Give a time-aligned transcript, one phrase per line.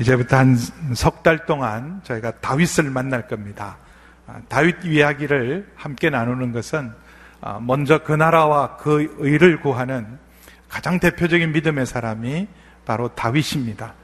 [0.00, 0.56] 이제부터 한
[0.94, 3.76] 석 달 동안 저희가 다윗을 만날 겁니다.
[4.26, 6.92] 아, 다윗 이야기를 함께 나누는 것은
[7.40, 10.18] 아, 먼저 그 나라와 그 의를 구하는
[10.68, 12.48] 가장 대표적인 믿음의 사람이
[12.84, 13.94] 바로 다윗입니다.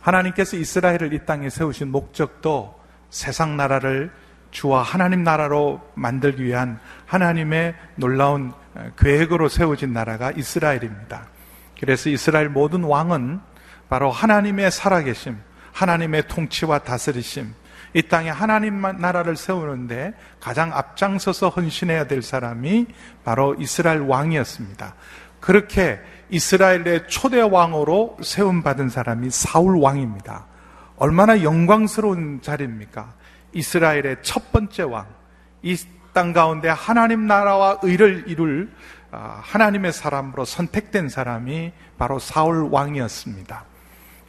[0.00, 2.78] 하나님께서 이스라엘을 이 땅에 세우신 목적도
[3.10, 4.10] 세상 나라를
[4.50, 8.52] 주와 하나님 나라로 만들기 위한 하나님의 놀라운
[8.98, 11.26] 계획으로 세워진 나라가 이스라엘입니다.
[11.78, 13.40] 그래서 이스라엘 모든 왕은
[13.88, 15.38] 바로 하나님의 살아계심,
[15.72, 17.54] 하나님의 통치와 다스리심,
[17.92, 22.86] 이 땅에 하나님 나라를 세우는데 가장 앞장서서 헌신해야 될 사람이
[23.24, 24.94] 바로 이스라엘 왕이었습니다.
[25.40, 30.46] 그렇게 이스라엘의 초대 왕으로 세움받은 사람이 사울 왕입니다.
[30.96, 33.14] 얼마나 영광스러운 자리입니까?
[33.52, 35.06] 이스라엘의 첫 번째 왕,
[35.62, 35.76] 이
[36.12, 38.70] 땅 가운데 하나님 나라와 의를 이룰
[39.12, 43.64] 아, 하나님의 사람으로 선택된 사람이 바로 사울 왕이었습니다.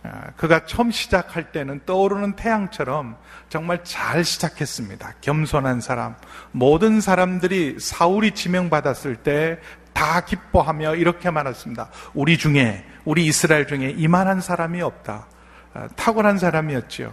[0.04, 3.18] 아, 그가 처음 시작할 때는 떠오르는 태양처럼
[3.50, 5.14] 정말 잘 시작했습니다.
[5.22, 6.16] 겸손한 사람.
[6.52, 9.59] 모든 사람들이 사울이 지명받았을 때
[9.94, 11.90] 다 기뻐하며 이렇게 말했습니다.
[12.14, 15.28] 우리 중에, 우리 이스라엘 중에 이만한 사람이 없다.
[15.74, 17.12] 아, 탁월한 사람이었지요.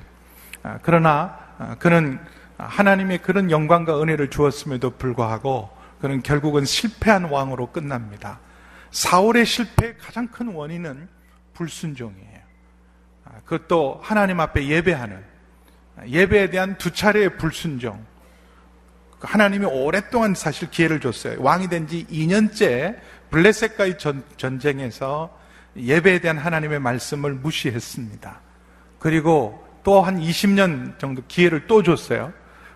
[0.83, 1.48] 그러나 아,
[1.79, 2.19] 그는
[2.57, 5.71] 하나님의 그런 영광과 은혜를 주었음에도 불구하고
[6.01, 8.41] 그는 결국은 실패한 왕으로 끝납니다.
[8.91, 11.09] 사울의 실패의 가장 큰 원인은
[11.55, 12.39] 불순종이에요.
[13.25, 15.25] 아, 그것도 하나님 앞에 예배하는
[16.07, 18.05] 예배에 대한 두 차례의 불순종.
[19.21, 21.43] 하나님이 오랫동안 사실 기회를 줬어요.
[21.43, 22.97] 왕이 된 지 2년째
[23.31, 23.99] 블레셋과의
[24.37, 25.37] 전쟁에서
[25.77, 28.41] 예배에 대한 하나님의 말씀을 무시했습니다.
[29.01, 32.31] 그리고 또 한 20년 정도 기회를 또 줬어요.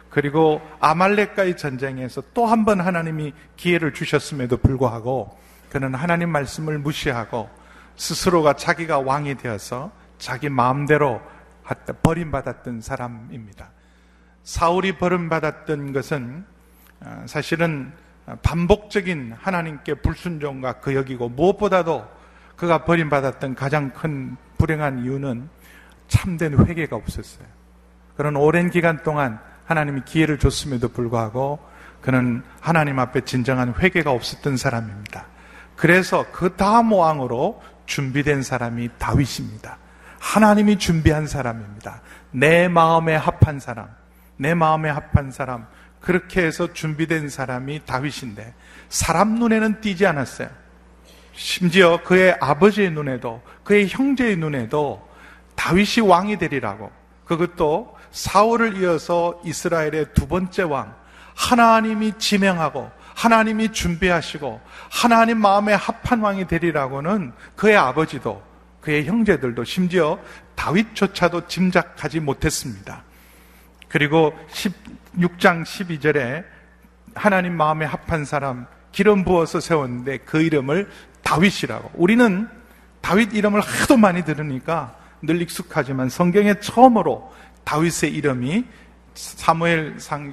[0.09, 5.39] 그리고 아말렉과의 전쟁에서 또 한 번 하나님이 기회를 주셨음에도 불구하고
[5.69, 7.51] 그는 하나님 말씀을 무시하고
[7.97, 11.21] 스스로가 자기가 왕이 되어서 자기 마음대로
[12.03, 13.71] 버림받았던 사람입니다.
[14.43, 16.47] 사울이 버림받았던 것은
[17.01, 17.93] 어, 사실은
[18.41, 22.09] 반복적인 하나님께 불순종과 그 여기고 무엇보다도
[22.57, 25.51] 그가 버림받았던 가장 큰 불행한 이유는
[26.13, 27.47] 참된 회개가 없었어요.
[28.19, 31.59] 그런 오랜 기간 동안 하나님이 기회를 줬음에도 불구하고
[32.03, 35.25] 그는 하나님 앞에 진정한 회개가 없었던 사람입니다.
[35.75, 39.79] 그래서 그 다음 왕으로 준비된 사람이 다윗입니다.
[40.19, 42.03] 하나님이 준비한 사람입니다.
[42.31, 43.89] 내 마음에 합한 사람,
[44.37, 45.67] 내 마음에 합한 사람,
[46.01, 48.53] 그렇게 해서 준비된 사람이 다윗인데
[48.91, 50.49] 사람 눈에는 띄지 않았어요.
[51.33, 55.11] 심지어 그의 아버지의 눈에도 그의 형제의 눈에도
[55.55, 56.91] 다윗이 왕이 되리라고.
[57.25, 60.95] 그것도 사울을 이어서 이스라엘의 두 번째 왕.
[61.35, 64.61] 하나님이 지명하고 하나님이 준비하시고
[64.91, 68.43] 하나님 마음에 합한 왕이 되리라고는 그의 아버지도
[68.81, 70.19] 그의 형제들도 심지어
[70.57, 73.05] 다윗조차도 짐작하지 못했습니다.
[73.89, 76.45] 그리고 16장 12절에
[77.15, 80.91] 하나님 마음에 합한 사람 기름 부어서 세웠는데 그 이름을
[81.23, 81.93] 다윗이라고.
[81.95, 82.49] 우리는
[83.01, 87.33] 다윗 이름을 하도 많이 들으니까 늘 익숙하지만 성경에 처음으로
[87.65, 88.65] 다윗의 이름이
[89.15, 90.33] 사무엘상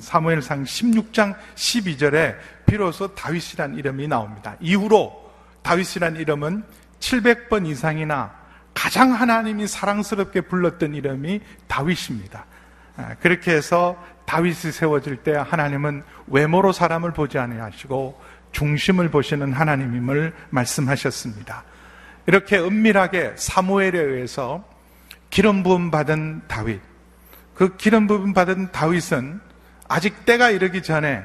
[0.00, 2.36] 사무엘상 16장 12절에
[2.66, 4.56] 비로소 다윗이란 이름이 나옵니다.
[4.60, 5.30] 이후로
[5.62, 6.64] 다윗이란 이름은
[7.00, 8.32] 700번 이상이나
[8.74, 12.46] 가장 하나님이 사랑스럽게 불렀던 이름이 다윗입니다.
[12.96, 18.20] 아, 그렇게 해서 다윗이 세워질 때 하나님은 외모로 사람을 보지 아니하시고
[18.52, 21.64] 중심을 보시는 하나님임을 말씀하셨습니다.
[22.28, 24.62] 이렇게 은밀하게 사무엘에 의해서
[25.30, 26.78] 기름 부음 받은 다윗.
[27.54, 29.40] 그 기름 부음 받은 다윗은
[29.88, 31.24] 아직 때가 이르기 전에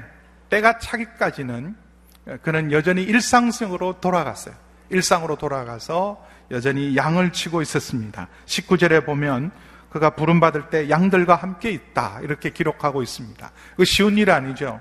[0.50, 1.75] 때가 차기까지는
[2.42, 4.56] 그는 여전히 일상성으로 돌아갔어요.
[4.92, 8.30] 일상으로 돌아가서 여전히 양을 치고 있었습니다.
[8.46, 9.52] 19절에 보면
[9.90, 12.22] 그가 부름 받을 때 양들과 함께 있다.
[12.22, 13.51] 이렇게 기록하고 있습니다.
[13.75, 14.80] 그 쉬운 일 아니죠.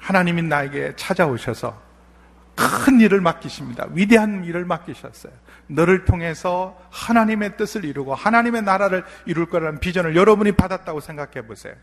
[0.00, 1.91] 하나님이 나에게 찾아오셔서
[2.54, 3.86] 큰 일을 맡기십니다.
[3.92, 5.32] 위대한 일을 맡기셨어요.
[5.68, 11.74] 너를 통해서 하나님의 뜻을 이루고 하나님의 나라를 이룰 거라는 비전을 여러분이 받았다고 생각해 보세요.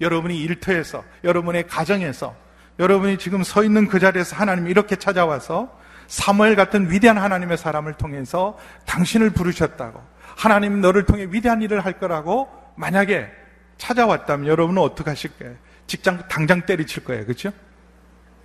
[0.00, 2.34] 여러분이 일터에서, 여러분의 가정에서,
[2.78, 8.58] 여러분이 지금 서 있는 그 자리에서 하나님이 이렇게 찾아와서 사무엘 같은 위대한 하나님의 사람을 통해서
[8.86, 10.02] 당신을 부르셨다고
[10.36, 13.30] 하나님 너를 통해 위대한 일을 할 거라고 만약에
[13.78, 15.54] 찾아왔다면 여러분은 어떻게 하실 거예요?
[15.86, 17.24] 직장 당장 때리칠 거예요.
[17.24, 17.52] 그렇죠?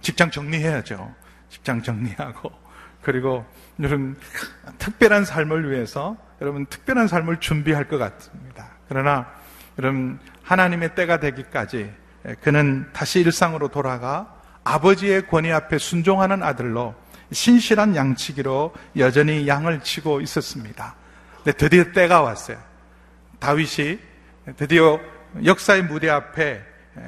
[0.01, 1.13] 직장 정리해야죠.
[1.49, 2.51] 직장 정리하고
[3.01, 3.45] 그리고
[3.79, 4.17] 여러분
[4.79, 8.69] 특별한 삶을 위해서 여러분 특별한 삶을 준비할 것 같습니다.
[8.87, 9.27] 그러나
[9.79, 11.91] 여러분 하나님의 때가 되기까지
[12.41, 16.95] 그는 다시 일상으로 돌아가 아버지의 권위 앞에 순종하는 아들로
[17.31, 20.95] 신실한 양치기로 여전히 양을 치고 있었습니다.
[21.43, 22.57] 근데 드디어 때가 왔어요.
[23.39, 23.99] 다윗이
[24.57, 24.99] 드디어
[25.45, 26.61] 역사의 무대 앞에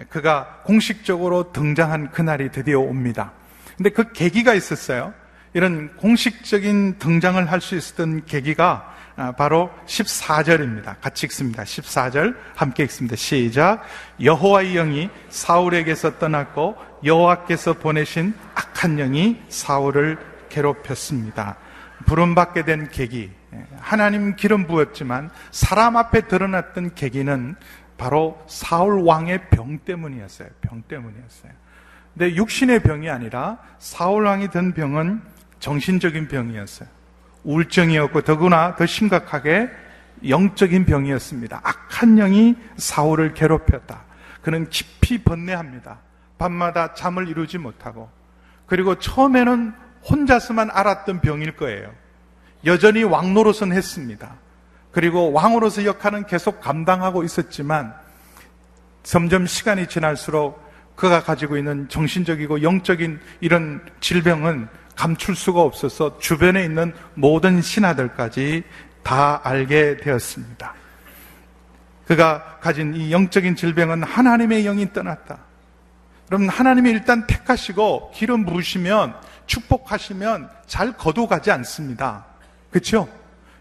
[0.09, 3.33] 그가 공식적으로 등장한 그날이 드디어 옵니다.
[3.80, 5.14] 근데 그 계기가 있었어요.
[5.54, 11.00] 이런 공식적인 등장을 할 수 있었던 계기가 아, 바로 14절입니다.
[11.00, 11.64] 같이 읽습니다.
[11.64, 13.16] 14절 함께 읽습니다.
[13.16, 13.81] 시작.
[14.22, 20.18] 여호와의 영이 사울에게서 떠났고 여호와께서 보내신 악한 영이 사울을
[20.50, 21.56] 괴롭혔습니다.
[22.06, 23.32] 부름받게 된 계기,
[23.80, 27.56] 하나님 기름 부었지만 사람 앞에 드러났던 계기는
[27.98, 30.50] 바로 사울 왕의 병 때문이었어요.
[30.60, 31.69] 병 때문이었어요.
[32.14, 35.22] 근데 육신의 병이 아니라 사울 왕이 든 병은
[35.60, 36.90] 정신적인 병이었어요.
[37.44, 39.70] 우울증이었고 더구나 더 심각하게
[40.28, 41.62] 영적인 병이었습니다.
[41.64, 44.02] 악한 영이 사울을 괴롭혔다.
[44.42, 46.00] 그는 깊이 번뇌합니다.
[46.38, 48.10] 밤마다 잠을 이루지 못하고
[48.66, 49.74] 그리고 처음에는
[50.10, 51.92] 혼자서만 알았던 병일 거예요.
[52.66, 54.36] 여전히 왕 노릇은 했습니다.
[54.92, 57.94] 그리고 왕으로서 역할은 계속 감당하고 있었지만
[59.04, 60.69] 점점 시간이 지날수록
[61.00, 64.68] 그가 가지고 있는 정신적이고 영적인 이런 질병은
[64.98, 68.63] 감출 수가 없어서 주변에 있는 모든 신하들까지
[69.01, 70.74] 다 알게 되었습니다.
[72.06, 75.38] 그가 가진 이 영적인 질병은 하나님의 영이 떠났다.
[76.28, 79.16] 그럼 하나님이 일단 택하시고 기름 부으시면
[79.46, 82.25] 축복하시면 잘 거둬가지 않습니다.
[82.72, 83.07] 그렇죠?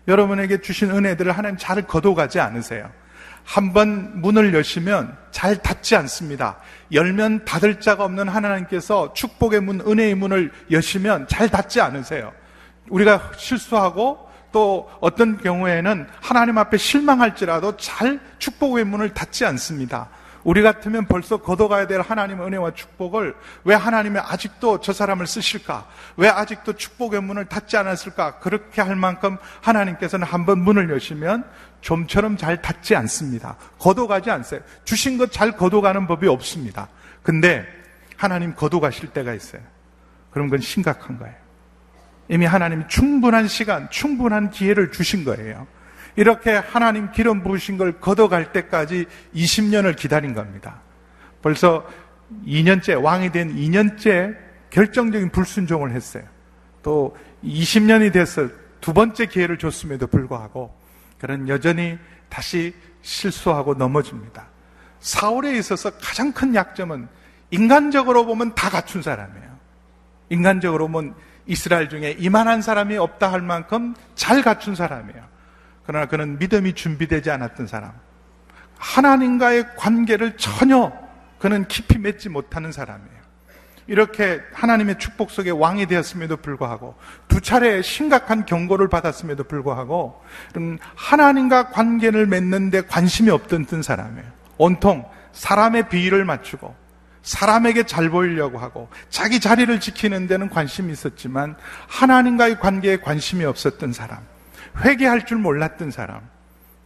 [0.08, 2.90] 여러분에게 주신 은혜들을 하나님 잘 거둬가지 않으세요.
[3.48, 6.58] 한번 문을 여시면 잘 닫지 않습니다.
[6.92, 12.34] 열면 닫을 자가 없는 하나님께서 축복의 문, 은혜의 문을 여시면 잘 닫지 않으세요.
[12.90, 20.10] 우리가 실수하고 또 어떤 경우에는 하나님 앞에 실망할지라도 잘 축복의 문을 닫지 않습니다.
[20.44, 23.34] 우리 같으면 벌써 걷어가야 될 하나님의 은혜와 축복을
[23.64, 25.86] 왜 하나님이 아직도 저 사람을 쓰실까?
[26.16, 28.38] 왜 아직도 축복의 문을 닫지 않았을까?
[28.38, 31.44] 그렇게 할 만큼 하나님께서는 한번 문을 여시면
[31.80, 33.56] 좀처럼 잘 닫지 않습니다.
[33.78, 34.60] 걷어가지 않어요.
[34.84, 36.88] 주신 것잘 걷어가는 법이 없습니다.
[37.22, 37.66] 근데
[38.16, 39.62] 하나님 걷어가실 때가 있어요.
[40.30, 41.34] 그럼 그건 심각한 거예요.
[42.28, 45.66] 이미 하나님 충분한 시간, 충분한 기회를 주신 거예요.
[46.16, 50.80] 이렇게 하나님 기름 부으신 걸 걷어갈 때까지 20년을 기다린 겁니다.
[51.42, 51.86] 벌써
[52.44, 54.36] 2년째, 왕이 된 2년째
[54.70, 56.24] 결정적인 불순종을 했어요.
[56.82, 58.48] 또 20년이 돼서
[58.80, 60.74] 두 번째 기회를 줬음에도 불구하고
[61.18, 61.98] 그는 여전히
[62.28, 64.46] 다시 실수하고 넘어집니다.
[65.00, 67.08] 사울에 있어서 가장 큰 약점은
[67.50, 69.58] 인간적으로 보면 다 갖춘 사람이에요.
[70.30, 71.14] 인간적으로 보면
[71.46, 75.26] 이스라엘 중에 이만한 사람이 없다 할 만큼 잘 갖춘 사람이에요.
[75.86, 77.92] 그러나 그는 믿음이 준비되지 않았던 사람.
[78.76, 80.92] 하나님과의 관계를 전혀
[81.38, 83.17] 그는 깊이 맺지 못하는 사람이에요.
[83.88, 86.94] 이렇게 하나님의 축복 속에 왕이 되었음에도 불구하고
[87.26, 90.22] 두 차례 심각한 경고를 받았음에도 불구하고
[90.94, 94.26] 하나님과 관계를 맺는데 관심이 없던 사람이에요.
[94.58, 96.74] 온통 사람의 비위를 맞추고
[97.22, 101.56] 사람에게 잘 보이려고 하고 자기 자리를 지키는 데는 관심이 있었지만
[101.88, 104.20] 하나님과의 관계에 관심이 없었던 사람.
[104.84, 106.20] 회개할 줄 몰랐던 사람.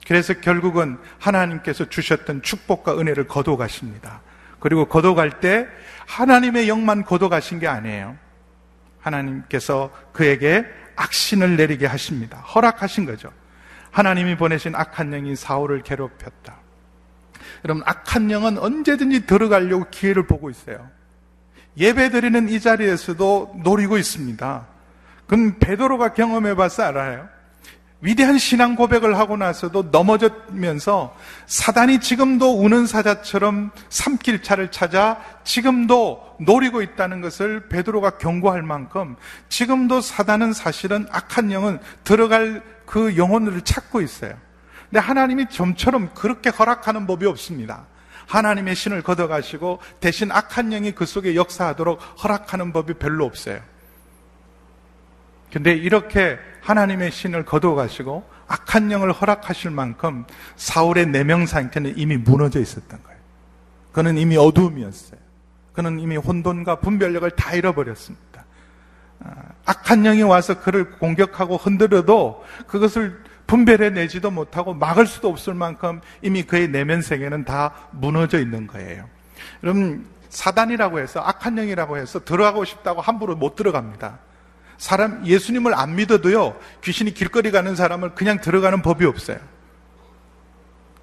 [0.06, 4.20] 그래서 결국은 하나님께서 주셨던 축복과 은혜를 거둬 가십니다.
[4.62, 5.66] 그리고 거둬 갈 때
[6.06, 8.16] 하나님의 영만 거둬 가신 게 아니에요.
[9.00, 10.64] 하나님께서 그에게
[10.94, 12.38] 악신을 내리게 하십니다.
[12.38, 13.32] 허락하신 거죠.
[13.90, 16.56] 하나님이 보내신 악한 영이 사울을 괴롭혔다.
[17.64, 20.88] 여러분, 악한 영은 언제든지 들어가려고 기회를 보고 있어요.
[21.76, 24.66] 예배 드리는 이 자리에서도 노리고 있습니다.
[25.26, 27.28] 그럼 베드로가 경험해 봐서 알아요.
[28.02, 31.16] 위대한 신앙 고백을 하고 나서도 넘어졌면서
[31.46, 39.14] 사단이 지금도 우는 사자처럼 삼킬 차를 찾아 지금도 노리고 있다는 것을 베드로가 경고할 만큼
[39.48, 44.34] 지금도 사단은 사실은 악한 영은 들어갈 그 영혼을 찾고 있어요.
[44.90, 47.86] 근데 하나님이 좀처럼 그렇게 허락하는 법이 없습니다.
[48.26, 53.60] 하나님의 신을 걷어가시고 대신 악한 영이 그 속에 역사하도록 허락하는 법이 별로 없어요.
[55.52, 60.24] 근데 이렇게 하나님의 신을 거둬가시고 악한 영을 허락하실 만큼
[60.56, 63.18] 사울의 내명 상태는 이미 무너져 있었던 거예요.
[63.92, 65.20] 그는 이미 어두움이었어요.
[65.74, 68.44] 그는 이미 혼돈과 분별력을 다 잃어버렸습니다.
[69.20, 69.30] 아,
[69.66, 76.42] 악한 영이 와서 그를 공격하고 흔들어도 그것을 분별해 내지도 못하고 막을 수도 없을 만큼 이미
[76.42, 79.08] 그의 내면 세계는 다 무너져 있는 거예요.
[79.62, 84.18] 여러분, 사단이라고 해서 악한 영이라고 해서 들어가고 싶다고 함부로 못 들어갑니다.
[84.78, 89.38] 사람, 예수님을 안 믿어도요, 귀신이 길거리 가는 사람을 그냥 들어가는 법이 없어요.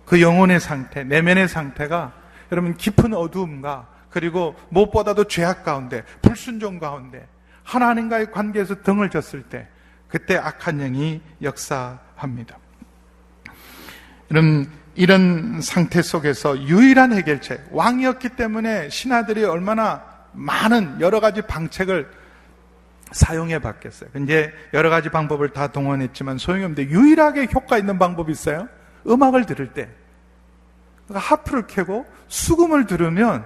[0.05, 2.13] 그 영혼의 상태, 내면의 상태가
[2.51, 7.27] 여러분 깊은 어두움과 그리고 무엇보다도 죄악 가운데 불순종 가운데
[7.63, 9.67] 하나님과의 관계에서 등을 졌을 때
[10.07, 12.57] 그때 악한 영이 역사합니다.
[14.31, 22.09] 여러분 이런 상태 속에서 유일한 해결책 왕이었기 때문에 신하들이 얼마나 많은 여러 가지 방책을
[23.11, 24.09] 사용해 봤겠어요.
[24.23, 28.67] 이제 여러 가지 방법을 다 동원했지만 소용이 없는데 유일하게 효과 있는 방법이 있어요.
[29.07, 29.89] 음악을 들을 때.
[31.07, 33.45] 그러니까 하프를 켜고 수금을 들으면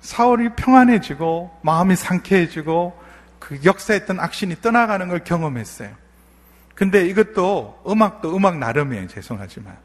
[0.00, 3.00] 사울이 평안해지고 마음이 상쾌해지고
[3.38, 5.90] 그 역사했던 악신이 떠나가는 걸 경험했어요.
[6.74, 9.08] 근데 이것도 음악도 음악 나름이에요.
[9.08, 9.76] 죄송하지만.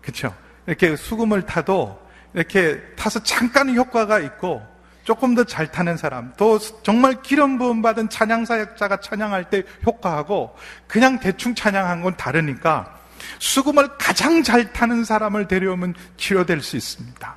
[0.00, 0.34] 그렇죠?
[0.66, 2.00] 이렇게 수금을 타도
[2.34, 4.62] 이렇게 타서 잠깐 효과가 있고
[5.04, 10.56] 조금 더 잘 타는 사람, 또 정말 기름 부음 받은 찬양 사역자가 찬양할 때 효과하고
[10.86, 12.98] 그냥 대충 찬양한 건 다르니까
[13.38, 17.36] 수금을 가장 잘 타는 사람을 데려오면 치료될 수 있습니다.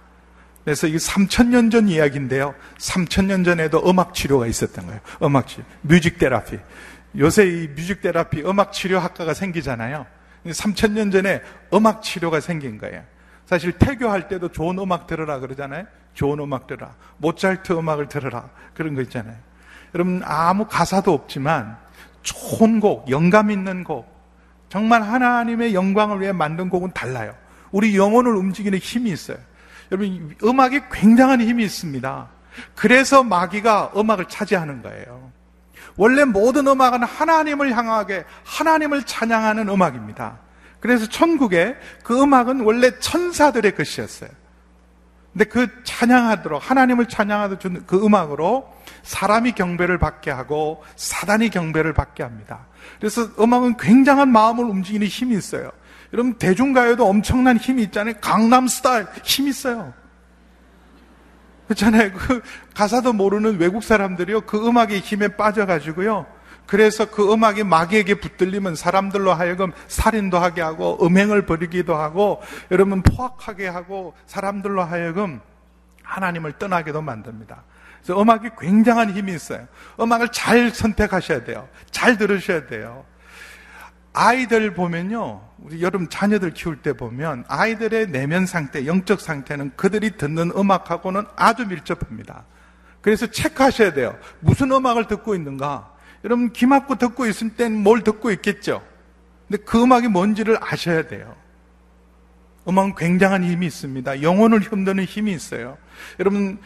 [0.63, 2.55] 그래서 이게 3천년 전 이야기인데요.
[2.79, 4.99] 3천년 전에도 음악 치료가 있었던 거예요.
[5.21, 5.63] 음악 치료.
[5.81, 6.57] Music therapy.
[7.17, 10.07] 요새 이 music therapy 음악 치료 학과가 생기잖아요.
[10.47, 11.41] 3천년 전에
[11.73, 13.03] 음악 치료가 생긴 거예요.
[13.45, 15.85] 사실 태교할 때도 좋은 음악 들으라 그러잖아요.
[16.13, 16.95] 좋은 음악 들으라.
[17.17, 18.49] 모차르트 음악을 들으라.
[18.73, 19.35] 그런 거 있잖아요.
[19.93, 21.77] 여러분 아무 가사도 없지만
[22.23, 24.13] 좋은 곡, 영감 있는 곡,
[24.69, 27.33] 정말 하나님의 영광을 위해 만든 곡은 달라요.
[27.71, 29.37] 우리 영혼을 움직이는 힘이 있어요.
[29.91, 32.27] 여러분 음악이 굉장한 힘이 있습니다.
[32.73, 35.31] 그래서 마귀가 음악을 차지하는 거예요.
[35.97, 40.39] 원래 모든 음악은 하나님을 향하게 하나님을 찬양하는 음악입니다.
[40.85, 44.29] 그래서 천국에 그 음악은 원래 천사들의 것이었어요.
[45.33, 52.21] 근데 그 찬양하도록 하나님을 찬양하도록 준 그 음악으로 사람이 경배를 받게 하고 사단이 경배를 받게
[52.21, 52.67] 합니다.
[52.99, 55.71] 그래서 음악은 굉장한 마음을 움직이는 힘이 있어요.
[56.13, 58.13] 여러분 대중가요도 엄청난 힘이 있잖아요.
[58.21, 59.91] 강남 스타일 힘 있어요.
[61.65, 62.13] 그렇잖아요.
[62.13, 62.43] 그
[62.75, 64.41] 가사도 모르는 외국 사람들이요.
[64.41, 66.27] 그 음악의 힘에 빠져가지고요.
[66.67, 72.41] 그래서 그 음악이 마귀에게 붙들리면 사람들로 하여금 살인도 하게 하고 음행을 벌이기도 하고
[72.71, 75.41] 여러분 포악하게 하고 사람들로 하여금
[76.03, 77.63] 하나님을 떠나게도 만듭니다.
[78.01, 79.67] 그래서 음악이 굉장한 힘이 있어요.
[79.99, 81.67] 음악을 잘 선택하셔야 돼요.
[81.91, 83.05] 잘 들으셔야 돼요.
[84.13, 85.41] 아이들 보면요.
[85.57, 91.67] 우리 여러분 자녀들 키울 때 보면 아이들의 내면 상태, 영적 상태는 그들이 듣는 음악하고는 아주
[91.67, 92.45] 밀접합니다.
[93.01, 94.17] 그래서 체크하셔야 돼요.
[94.39, 95.94] 무슨 음악을 듣고 있는가?
[96.25, 98.83] 여러분 귀 막고 듣고 있을 땐 뭘 듣고 있겠죠.
[99.47, 101.35] 근데 그 음악이 뭔지를 아셔야 돼요.
[102.67, 104.23] 음악은 굉장한 힘이 있습니다.
[104.23, 105.77] 영혼을 흔드는 힘이 있어요.
[106.19, 106.57] 여러분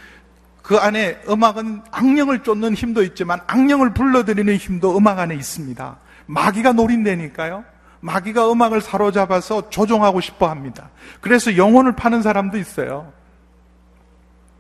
[0.62, 5.98] 그 안에 음악은 악령을 쫓는 힘도 있지만 악령을 불러들이는 힘도 음악 안에 있습니다.
[6.28, 7.66] 마귀가 노린다니까요.
[8.00, 10.90] 마귀가 음악을 사로잡아서 조종하고 싶어 합니다.
[11.20, 13.12] 그래서 영혼을 파는 사람도 있어요.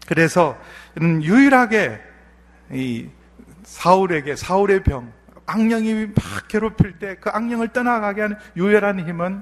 [0.07, 0.57] 그래서
[0.99, 2.01] 유일하게
[2.73, 3.07] 이
[3.69, 5.11] 사울에게 사울의 병
[5.45, 9.41] 악령이 막 괴롭힐 때 그 악령을 떠나가게 하는 유일한 힘은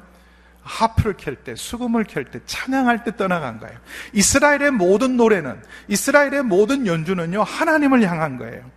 [0.62, 3.78] 하프를 켤 때, 수금을 켤 때, 찬양할 때 떠나간 거예요.
[4.12, 8.70] 이스라엘의 모든 노래는, 이스라엘의 모든 연주는요, 하나님을 향한 거예요.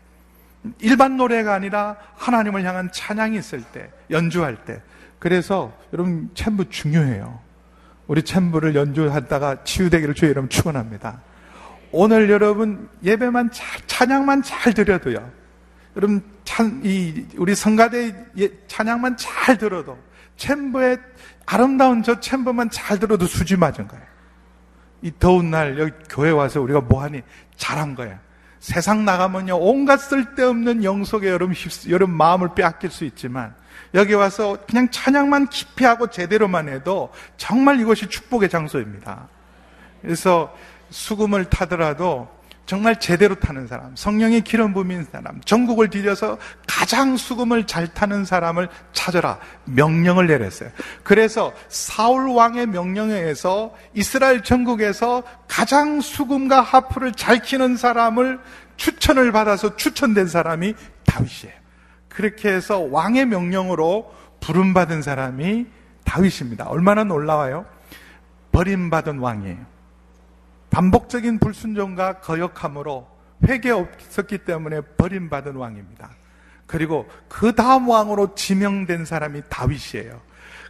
[0.79, 4.81] 일반 노래가 아니라 하나님을 향한 찬양이 있을 때, 연주할 때.
[5.19, 7.41] 그래서 여러분 챔부 중요해요.
[8.07, 11.21] 우리 챔부를 연주하다가 치유되기를 주의 이름 축원합니다.
[11.91, 15.40] 오늘 여러분 예배만 잘 찬양만 잘 드려도요.
[15.97, 19.99] 여러분 찬, 이 우리 성가대 예, 찬양만 잘 들어도
[20.37, 20.99] 챔버의
[21.47, 24.05] 아름다운 저 챔버만 잘 들어도 수지 맞은 거예요.
[25.03, 27.23] 이 더운 날 여기 교회 와서 우리가 뭐하니
[27.57, 28.19] 잘한 거예요.
[28.61, 31.55] 세상 나가면요 온갖 쓸데없는 영속에 여러분
[31.89, 33.55] 여러분 마음을 빼앗길 수 있지만
[33.95, 39.29] 여기 와서 그냥 찬양만 깊이 하고 제대로만 해도 정말 이것이 축복의 장소입니다.
[40.03, 40.55] 그래서
[40.91, 42.29] 수금을 타더라도
[42.71, 48.69] 정말 제대로 타는 사람, 성령의 기름 부민 사람, 전국을 뒤져서 가장 수금을 잘 타는 사람을
[48.93, 49.41] 찾아라.
[49.65, 50.71] 명령을 내렸어요.
[51.03, 58.39] 그래서 사울 왕의 명령에 의해서 이스라엘 전국에서 가장 수금과 하프를 잘 키는 사람을
[58.77, 60.75] 추천을 받아서 추천된 사람이
[61.07, 61.59] 다윗이에요.
[62.09, 65.67] 그렇게 해서 왕의 명령으로 부름받은 사람이
[66.05, 66.67] 다윗입니다.
[66.67, 67.67] 얼마나 놀라워요?
[68.53, 69.80] 버림받은 왕이에요.
[70.71, 73.07] 반복적인 불순종과 거역함으로
[73.47, 76.11] 회개 없었기 때문에 버림받은 왕입니다.
[76.67, 80.21] 그리고 그 다음 왕으로 지명된 사람이 다윗이에요.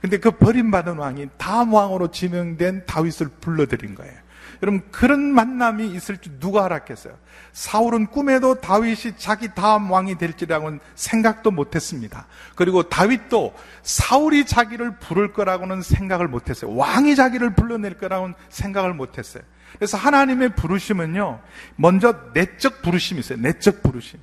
[0.01, 4.15] 근데 그 버림받은 왕이 다음 왕으로 지명된 다윗을 불러들인 거예요.
[4.63, 7.15] 여러분 그런 만남이 있을 줄 누가 알았겠어요?
[7.53, 12.27] 사울은 꿈에도 다윗이 자기 다음 왕이 될지라고는 생각도 못했습니다.
[12.55, 16.75] 그리고 다윗도 사울이 자기를 부를 거라고는 생각을 못했어요.
[16.75, 19.43] 왕이 자기를 불러낼 거라고는 생각을 못했어요.
[19.75, 21.41] 그래서 하나님의 부르심은요,
[21.77, 23.39] 먼저 내적 부르심이 있어요.
[23.39, 24.19] 내적 부르심.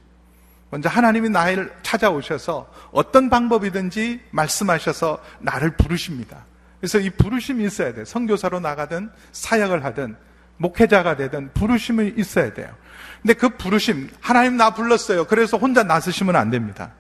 [0.70, 6.46] 먼저 하나님이 나를 찾아오셔서 어떤 방법이든지 말씀하셔서 나를 부르십니다.
[6.80, 8.06] 그래서 이 부르심이 있어야 돼요.
[8.06, 10.16] 선교사로 나가든 사역을 하든
[10.58, 12.76] 목회자가 되든 부르심이 있어야 돼요.
[13.22, 15.26] 근데 그 부르심, 하나님 나 불렀어요.
[15.26, 16.92] 그래서 혼자 나서시면 안 됩니다.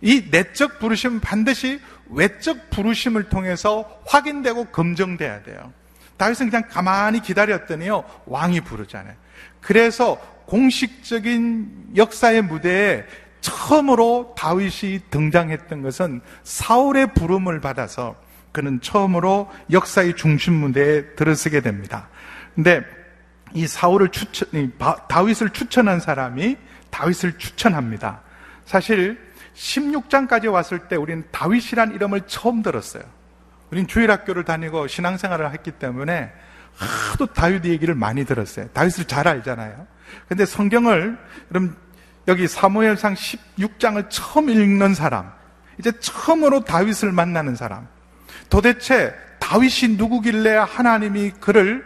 [0.00, 1.80] 이 내적 부르심은 반드시
[2.10, 5.72] 외적 부르심을 통해서 확인되고 검증돼야 돼요.
[6.16, 9.14] 다윗은 그냥 가만히 기다렸더니요, 왕이 부르잖아요.
[9.60, 13.04] 그래서 공식적인 역사의 무대에
[13.40, 18.16] 처음으로 다윗이 등장했던 것은 사울의 부름을 받아서
[18.52, 22.08] 그는 처음으로 역사의 중심 무대에 들어서게 됩니다.
[22.54, 22.82] 근데
[23.52, 24.72] 이 사울을 추천,
[25.08, 26.56] 다윗을 추천한 사람이
[26.90, 28.22] 다윗을 추천합니다.
[28.64, 29.18] 사실
[29.54, 33.04] 16장까지 왔을 때 우리는 다윗이란 이름을 처음 들었어요.
[33.70, 36.32] 우리는 주일학교를 다니고 신앙생활을 했기 때문에
[36.76, 38.68] 하도 다윗 얘기를 많이 들었어요.
[38.68, 39.86] 다윗을 잘 알잖아요.
[40.28, 41.18] 근데 성경을
[41.48, 41.76] 그럼
[42.28, 45.32] 여기 사무엘상 16장을 처음 읽는 사람,
[45.78, 47.88] 이제 처음으로 다윗을 만나는 사람.
[48.48, 51.84] 도대체 다윗이 누구길래 하나님이 그를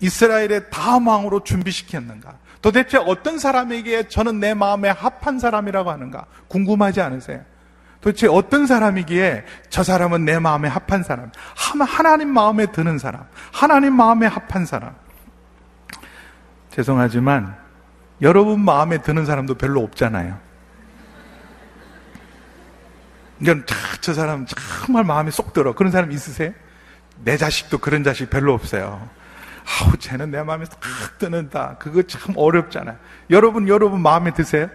[0.00, 2.38] 이스라엘의 다음 왕으로 준비시켰는가?
[2.62, 6.26] 도대체 어떤 사람에게 저는 내 마음에 합한 사람이라고 하는가?
[6.48, 7.44] 궁금하지 않으세요?
[8.00, 14.26] 도대체 어떤 사람이기에 저 사람은 내 마음에 합한 사람, 하나님 마음에 드는 사람, 하나님 마음에
[14.26, 14.94] 합한 사람.
[16.70, 17.56] 죄송하지만
[18.22, 20.38] 여러분 마음에 드는 사람도 별로 없잖아요.
[23.40, 23.66] 이건
[24.00, 25.74] 저 사람 정말 마음에 쏙 들어.
[25.74, 26.52] 그런 사람 있으세요?
[27.24, 29.08] 내 자식도 그런 자식 별로 없어요.
[29.66, 31.76] 아우, 쟤는 내 마음에 딱 드는다.
[31.78, 32.96] 그거 참 어렵잖아요.
[33.30, 34.68] 여러분, 여러분 마음에 드세요?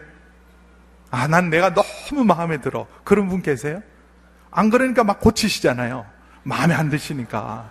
[1.12, 2.88] 아, 난 내가 너무 마음에 들어.
[3.03, 3.82] 그런 분 계세요?
[4.50, 6.06] 안 그러니까 막 고치시잖아요.
[6.44, 7.70] 마음에 안 드시니까.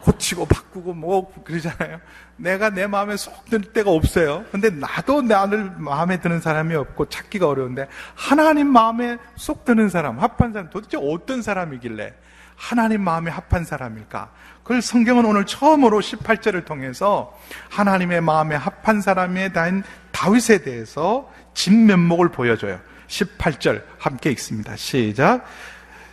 [0.00, 2.00] 고치고 바꾸고 뭐 그러잖아요.
[2.36, 4.44] 내가 내 마음에 쏙 들 때가 없어요.
[4.52, 10.52] 근데 나도 나를 마음에 드는 사람이 없고 찾기가 어려운데 하나님 마음에 쏙 드는 사람, 합한
[10.52, 12.14] 사람 도대체 어떤 사람이길래
[12.56, 14.30] 하나님 마음에 합한 사람일까?
[14.62, 17.38] 그걸 성경은 오늘 처음으로 18절을 통해서
[17.70, 22.78] 하나님의 마음에 합한 사람에 대한 다윗에 대해서 진면목을 보여줘요.
[23.08, 24.76] 18절 함께 읽습니다.
[24.76, 25.44] 시작.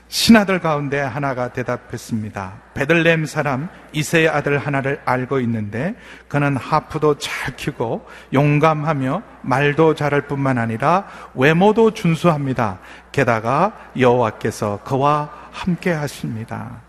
[0.07, 2.53] 신하들 가운데 하나가 대답했습니다.
[2.73, 5.95] 베들렘 사람 이세의 아들 하나를 알고 있는데
[6.27, 12.79] 그는 하프도 잘 키고 용감하며 말도 잘할 뿐만 아니라 외모도 준수합니다.
[13.11, 16.81] 게다가 여호와께서 그와 함께 하십니다.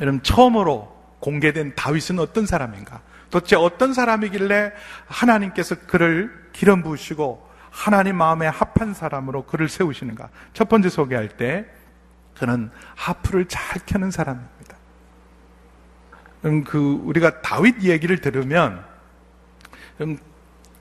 [0.00, 3.00] 여러분 처음으로 공개된 다윗은 어떤 사람인가?
[3.30, 4.72] 도대체 어떤 사람이길래
[5.06, 7.43] 하나님께서 그를 기름 부으시고
[7.74, 10.28] 하나님 마음에 합한 사람으로 그를 세우시는가?
[10.52, 11.66] 첫 번째 소개할 때
[12.38, 14.76] 그는 하프를 잘 켜는 사람입니다.
[16.66, 18.84] 그 우리가 다윗 얘기를 들으면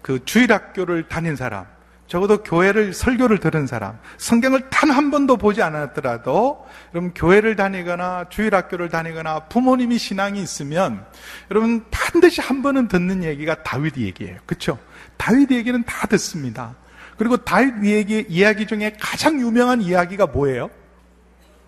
[0.03, 1.65] 그 주일 학교를 다닌 사람,
[2.08, 8.53] 적어도 교회를 설교를 들은 사람, 성경을 단 한 번도 보지 않았더라도 여러분 교회를 다니거나 주일
[8.53, 11.06] 학교를 다니거나 부모님이 신앙이 있으면
[11.49, 14.38] 여러분 반드시 한 번은 듣는 얘기가 다윗 얘기예요.
[14.45, 14.77] 그렇죠?
[15.17, 16.75] 다윗 얘기는 다 듣습니다.
[17.17, 20.69] 그리고 다윗 얘기 이야기 중에 가장 유명한 이야기가 뭐예요?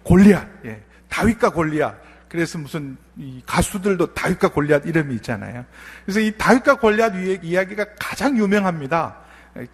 [0.03, 0.47] 골리앗.
[0.65, 0.81] 예.
[1.09, 1.95] 다윗과 골리앗.
[2.27, 2.97] 그래서 무슨
[3.45, 5.65] 가수들도 다윗과 골리앗 이름이 있잖아요.
[6.05, 9.17] 그래서 이 다윗과 골리앗 이야기가 가장 유명합니다.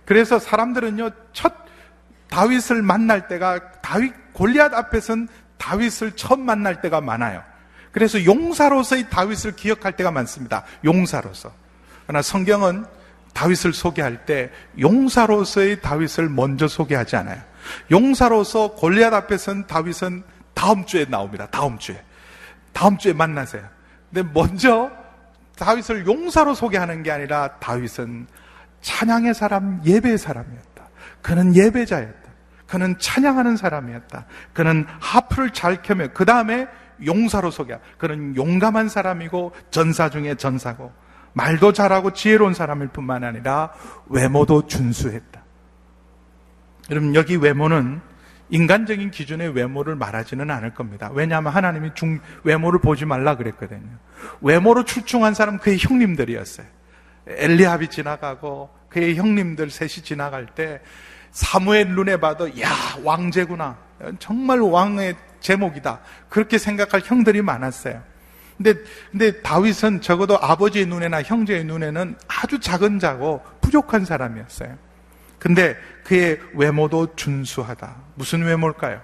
[0.05, 1.53] 그래서 사람들은요, 첫
[2.29, 7.43] 다윗을 만날 때가 다윗 골리앗 앞에선 다윗을 처음 만날 때가 많아요.
[7.91, 10.63] 그래서 용사로서의 다윗을 기억할 때가 많습니다.
[10.85, 11.51] 용사로서.
[12.05, 12.85] 그러나 성경은
[13.33, 17.41] 다윗을 소개할 때 용사로서의 다윗을 먼저 소개하지 않아요.
[17.89, 21.47] 용사로서 골리앗 앞에선 다윗은 다음 주에 나옵니다.
[21.47, 22.01] 다음 주에.
[22.73, 23.63] 다음 주에 만나세요.
[24.13, 24.91] 근데 먼저
[25.57, 28.27] 다윗을 용사로 소개하는 게 아니라 다윗은
[28.81, 30.89] 찬양의 사람, 예배의 사람이었다.
[31.21, 32.31] 그는 예배자였다.
[32.67, 34.25] 그는 찬양하는 사람이었다.
[34.53, 36.67] 그는 하프를 잘 켜며 그 다음에
[37.05, 37.77] 용사로 소개.
[37.97, 40.91] 그는 용감한 사람이고 전사 중에 전사고
[41.33, 43.73] 말도 잘하고 지혜로운 사람일 뿐만 아니라
[44.07, 45.41] 외모도 준수했다.
[46.89, 48.01] 여러분 여기 외모는
[48.49, 51.09] 인간적인 기준의 외모를 말하지는 않을 겁니다.
[51.13, 53.97] 왜냐하면 하나님이 중, 외모를 보지 말라 그랬거든요.
[54.41, 56.67] 외모로 출중한 사람 그의 형님들이었어요.
[57.27, 60.81] 엘리압이 지나가고 그의 형님들 셋이 지나갈 때
[61.31, 62.69] 사무엘 눈에 봐도 야
[63.03, 63.77] 왕제구나
[64.19, 68.03] 정말 왕의 제목이다 그렇게 생각할 형들이 많았어요.
[68.61, 68.79] 근데
[69.11, 74.77] 근데 다윗은 적어도 아버지의 눈에나 형제의 눈에는 아주 작은 자고 부족한 사람이었어요.
[75.39, 77.95] 근데 그의 외모도 준수하다.
[78.13, 79.01] 무슨 외모일까요?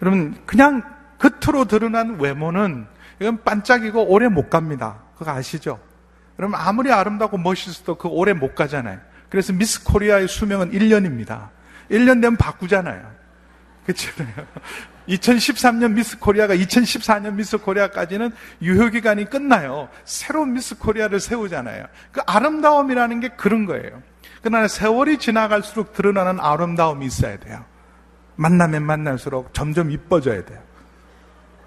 [0.00, 0.82] 여러분 그냥
[1.18, 2.86] 겉으로 드러난 외모는
[3.20, 5.00] 이건 반짝이고 오래 못 갑니다.
[5.18, 5.80] 그거 아시죠?
[6.36, 9.00] 그럼 아무리 아름답고 멋있어도 그 오래 못 가잖아요.
[9.28, 11.48] 그래서 미스 코리아의 수명은 1년입니다.
[11.90, 13.10] 1년 되면 바꾸잖아요.
[13.84, 14.46] 그렇잖아요.
[15.08, 19.88] 2013년 미스 코리아가 2014년 미스 코리아까지는 유효기간이 끝나요.
[20.04, 21.86] 새로운 미스 코리아를 세우잖아요.
[22.12, 24.02] 그 아름다움이라는 게 그런 거예요.
[24.42, 27.64] 그러나 세월이 지나갈수록 드러나는 아름다움이 있어야 돼요.
[28.36, 30.60] 만나면 만날수록 점점 이뻐져야 돼요.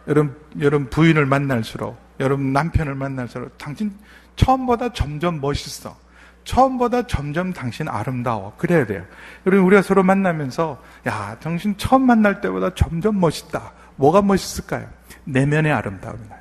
[0.07, 3.97] 여러분, 여러분 부인을 만날수록, 여러분 남편을 만날수록 당신
[4.35, 5.97] 처음보다 점점 멋있어.
[6.45, 8.53] 처음보다 점점 당신 아름다워.
[8.57, 9.03] 그래야 돼요.
[9.45, 13.73] 여러분, 우리가 서로 만나면서, 야, 당신 처음 만날 때보다 점점 멋있다.
[13.97, 14.87] 뭐가 멋있을까요?
[15.25, 16.39] 내면의 아름다움이나요.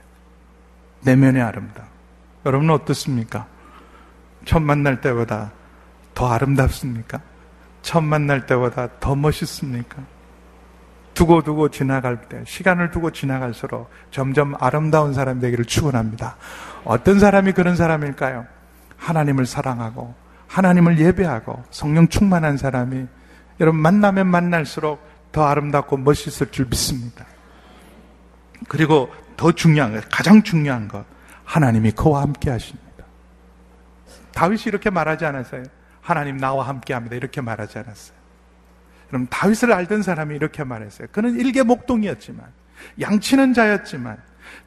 [1.01, 1.89] 내면의 아름다움.
[2.47, 3.47] 여러분은 어떻습니까?
[4.45, 5.53] 처음 만날 때보다
[6.15, 7.21] 더 아름답습니까?
[7.83, 9.97] 처음 만날 때보다 더 멋있습니까?
[11.15, 16.37] 두고두고 지나갈 때, 시간을 두고 지나갈수록 점점 아름다운 사람 되기를 축원합니다.
[16.85, 18.47] 어떤 사람이 그런 사람일까요?
[18.97, 20.15] 하나님을 사랑하고
[20.49, 23.07] 하나님을 예배하고 성령 충만한 사람이
[23.61, 27.27] 여러분 만나면 만날수록 더 아름답고 멋있을 줄 믿습니다.
[28.69, 31.05] 그리고 더 중요한 것, 가장 중요한 것,
[31.45, 32.85] 하나님이 그와 함께 하십니다.
[34.33, 35.65] 다윗이 이렇게 말하지 않았어요.
[36.01, 37.17] 하나님 나와 함께 합니다.
[37.17, 38.17] 이렇게 말하지 않았어요.
[39.09, 41.09] 그럼 다윗을 알던 사람이 이렇게 말했어요.
[41.13, 42.45] 그는 일개 목동이었지만,
[43.01, 44.19] 양치는 자였지만,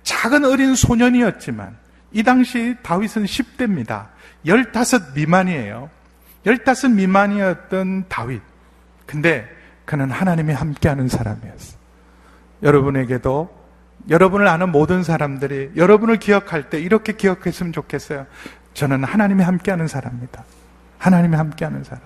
[0.03, 1.77] 작은 어린 소년이었지만,
[2.11, 4.07] 이 당시 다윗은 10대입니다.
[4.45, 5.89] 15 미만이에요.
[6.45, 8.41] 15 미만이었던 다윗.
[9.05, 9.47] 근데
[9.85, 11.77] 그는 하나님이 함께하는 사람이었어요.
[12.63, 13.57] 여러분에게도
[14.09, 18.25] 여러분을 아는 모든 사람들이 여러분을 기억할 때 이렇게 기억했으면 좋겠어요.
[18.73, 20.43] 저는 하나님이 함께하는 사람입니다.
[20.97, 22.03] 하나님이 함께하는 사람.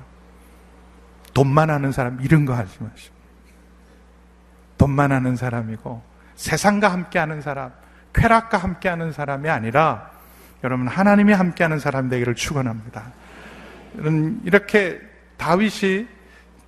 [1.34, 3.16] 돈만 아는 사람 이런 거 하지 마시고.
[4.78, 6.02] 돈만 아는 사람이고
[6.36, 7.72] 세상과 함께하는 사람,
[8.22, 10.12] 쾌락과 함께하는 사람이 아니라
[10.64, 13.12] 여러분 하나님이 함께하는 사람 되기를 축원합니다.
[14.44, 15.02] 이렇게
[15.38, 16.08] 다윗이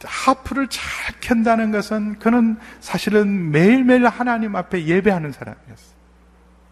[0.04, 0.84] 하프를 잘
[1.22, 5.94] 켠다는 것은 그는 사실은 매일매일 하나님 앞에 예배하는 사람이었어요.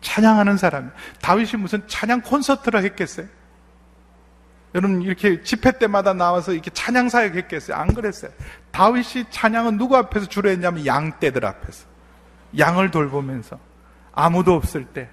[0.02, 0.92] 찬양하는 사람.
[1.22, 3.28] 다윗이 무슨 찬양 콘서트를 했겠어요?
[4.74, 7.78] 여러분 이렇게 집회 때마다 나와서 이렇게 찬양 사역 했겠어요?
[7.78, 8.32] 안 그랬어요.
[8.72, 11.86] 다윗이 찬양은 누구 앞에서 주로 했냐면 양떼들 앞에서.
[12.58, 13.60] 양을 돌보면서
[14.14, 15.10] 아무도 없을 때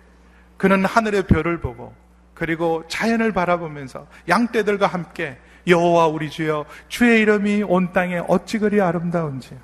[0.56, 1.94] 그는 하늘의 별을 보고
[2.34, 9.58] 그리고 자연을 바라보면서 양떼들과 함께 여호와 우리 주여 주의 이름이 온 땅에 어찌 그리 아름다운지요.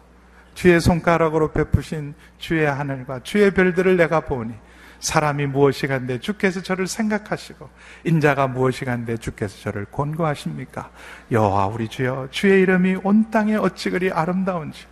[0.55, 4.55] 주의 손가락으로 베푸신 주의 하늘과 주의 별들을 내가 보니
[5.01, 7.69] 사람이 무엇이 간데 주께서 저를 생각하시고
[8.05, 10.91] 인자가 무엇이 간데 주께서 저를 권고하십니까?
[11.31, 14.87] 여호와 우리 주여 주의 이름이 온 땅에 어찌 그리 아름다운지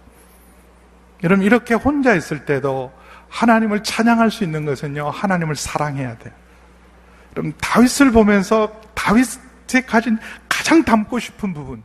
[1.25, 2.93] 여러분 이렇게 혼자 있을 때도
[3.33, 6.35] 하나님을 찬양할 수 있는 것은요 하나님을 사랑해야 돼요.
[7.31, 10.19] 그럼 다윗을 보면서 다윗이 가진
[10.49, 11.83] 가장 담고 싶은 부분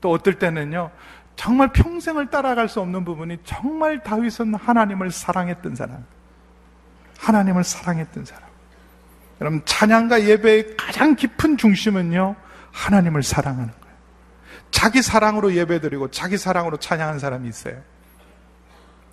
[0.00, 0.90] 또 어떨 때는요
[1.36, 6.04] 정말 평생을 따라갈 수 없는 부분이 정말 다윗은 하나님을 사랑했던 사람.
[7.18, 8.42] 하나님을 사랑했던 사람.
[9.40, 12.36] 여러분, 찬양과 예배의 가장 깊은 중심은요,
[12.72, 13.96] 하나님을 사랑하는 거예요.
[14.70, 17.82] 자기 사랑으로 예배드리고 자기 사랑으로 찬양하는 사람이 있어요.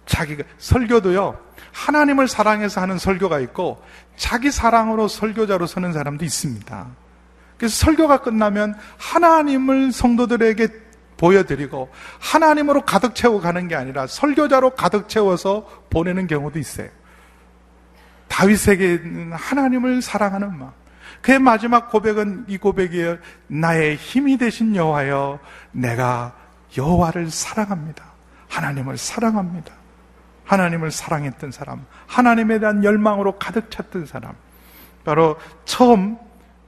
[0.07, 1.37] 자기가, 설교도요,
[1.73, 3.83] 하나님을 사랑해서 하는 설교가 있고,
[4.15, 6.87] 자기 사랑으로 설교자로 서는 사람도 있습니다.
[7.57, 10.67] 그래서 설교가 끝나면 하나님을 성도들에게
[11.17, 11.89] 보여드리고,
[12.19, 16.89] 하나님으로 가득 채워 가는 게 아니라 설교자로 가득 채워서 보내는 경우도 있어요.
[18.27, 20.71] 다윗에게는 하나님을 사랑하는 마음.
[21.21, 23.17] 그의 마지막 고백은 이 고백이에요.
[23.47, 25.39] 나의 힘이 되신 여호와여,
[25.71, 26.35] 내가
[26.77, 28.03] 여호와를 사랑합니다.
[28.49, 29.73] 하나님을 사랑합니다.
[30.47, 34.33] 하나님을 사랑했던 사람, 하나님에 대한 열망으로 가득 찼던 사람.
[35.03, 36.17] 바로 처음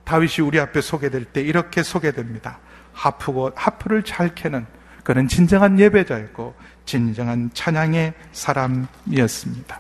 [0.04, 2.60] 다윗이 우리 앞에 소개될 때 이렇게 소개됩니다.
[2.94, 4.66] 하프고 하프를 잘 캐는
[5.04, 9.80] 그는 진정한 예배자였고 진정한 찬양의 사람이었습니다.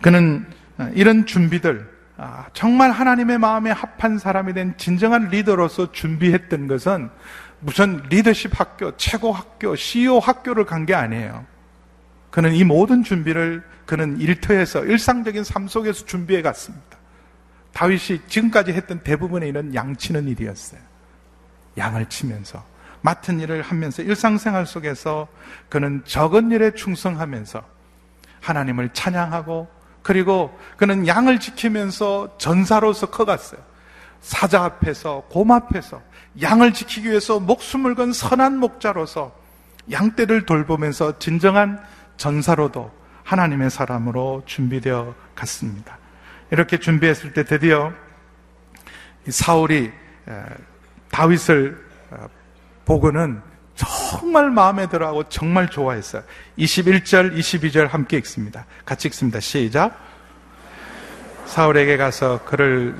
[0.00, 0.46] 그는
[0.94, 7.10] 이런 준비들, 아, 정말 하나님의 마음에 합한 사람이 된 진정한 리더로서 준비했던 것은
[7.60, 11.44] 무슨 리더십 학교, 최고 학교, CEO 학교를 간 게 아니에요.
[12.36, 16.98] 그는 이 모든 준비를 그는 일터에서 일상적인 삶 속에서 준비해 갔습니다.
[17.72, 20.78] 다윗이 지금까지 했던 대부분의 일은 양치는 일이었어요.
[21.78, 22.62] 양을 치면서
[23.00, 25.28] 맡은 일을 하면서 일상생활 속에서
[25.70, 27.64] 그는 적은 일에 충성하면서
[28.42, 29.68] 하나님을 찬양하고
[30.02, 33.62] 그리고 그는 양을 지키면서 전사로서 커갔어요.
[34.20, 36.02] 사자 앞에서, 곰 앞에서
[36.42, 39.34] 양을 지키기 위해서 목숨을 건 선한 목자로서
[39.90, 41.80] 양떼를 돌보면서 진정한
[42.16, 42.90] 전사로도
[43.24, 45.98] 하나님의 사람으로 준비되어 갔습니다.
[46.50, 47.92] 이렇게 준비했을 때 드디어
[49.28, 49.90] 사울이
[51.10, 52.28] 다윗을 어,
[52.84, 53.42] 보고는
[53.74, 56.22] 정말 마음에 들어하고 정말 좋아했어요.
[56.58, 58.64] 21절, 22절 함께 읽습니다.
[58.84, 59.40] 같이 읽습니다.
[59.40, 59.98] 시작.
[61.46, 62.96] 사울에게 가서 그를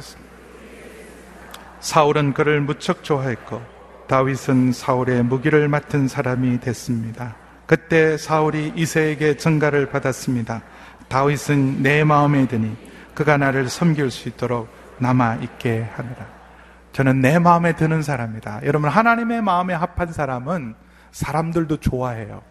[1.80, 3.62] 사울은 그를 무척 좋아했고
[4.08, 7.36] 다윗은 사울의 무기를 맡은 사람이 됐습니다.
[7.66, 10.62] 그때 사울이 이세에게 증가를 받았습니다.
[11.08, 12.76] 다윗은 내 마음에 드니
[13.14, 16.26] 그가 나를 섬길 수 있도록 남아 있게 하느라.
[16.92, 18.60] 저는 내 마음에 드는 사람이다.
[18.64, 20.74] 여러분 하나님의 마음에 합한 사람은
[21.10, 22.42] 사람들도 좋아해요.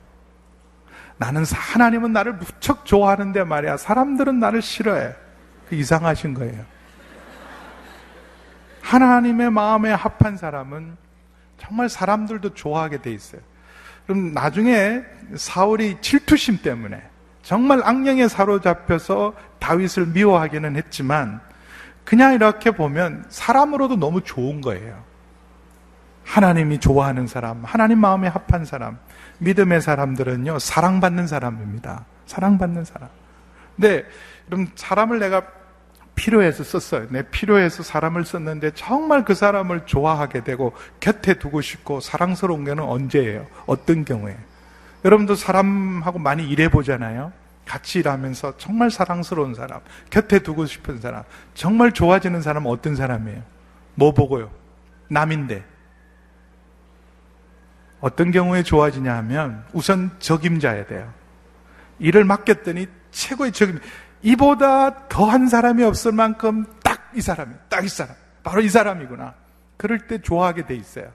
[1.18, 3.78] 나는 하나님은 나를 무척 좋아하는데 말이야.
[3.78, 5.14] 사람들은 나를 싫어해.
[5.70, 6.64] 그 이상하신 거예요.
[8.82, 10.98] 하나님의 마음에 합한 사람은
[11.58, 13.42] 정말 사람들도 좋아하게 돼 있어요.
[14.06, 15.02] 그럼 나중에
[15.36, 17.02] 사울이 질투심 때문에
[17.42, 21.42] 정말 악령에 사로잡혀서 다윗을 미워하기는 했지만
[22.04, 25.04] 그냥 이렇게 보면 사람으로도 너무 좋은 거예요.
[26.24, 28.98] 하나님이 좋아하는 사람, 하나님 마음에 합한 사람,
[29.40, 32.06] 믿음의 사람들은요, 사랑받는 사람입니다.
[32.26, 33.10] 사랑받는 사람.
[33.76, 34.06] 근데,
[34.46, 35.44] 그럼 사람을 내가
[36.16, 37.08] 필요해서 썼어요.
[37.10, 43.46] 내 필요해서 사람을 썼는데 정말 그 사람을 좋아하게 되고 곁에 두고 싶고 사랑스러운 게는 언제예요?
[43.66, 44.36] 어떤 경우에?
[45.04, 47.32] 여러분도 사람하고 많이 일해 보잖아요.
[47.66, 51.24] 같이 일하면서 정말 사랑스러운 사람, 곁에 두고 싶은 사람,
[51.54, 53.42] 정말 좋아지는 사람은 어떤 사람이에요?
[53.96, 54.52] 뭐 보고요?
[55.08, 55.64] 남인데.
[58.00, 61.12] 어떤 경우에 좋아지냐 하면 우선 적임자야 돼요.
[62.00, 63.80] 일을 맡겼더니 최고의 적임,
[64.26, 68.14] 이보다 더한 사람이 없을 만큼 딱 이 사람이, 딱 이 사람.
[68.44, 69.34] 바로 이 사람이구나.
[69.78, 71.08] 그럴 때 좋아하게 돼 있어요.